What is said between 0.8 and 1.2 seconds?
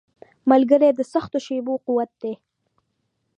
د